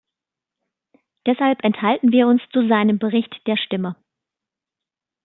Deshalb 1.27 1.63
enthalten 1.63 2.11
wir 2.11 2.25
uns 2.25 2.41
zu 2.53 2.67
seinem 2.67 2.97
Bericht 2.97 3.45
der 3.45 3.55
Stimme. 3.55 3.95